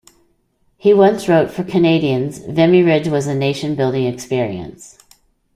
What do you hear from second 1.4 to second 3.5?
For Canadians, Vimy Ridge was a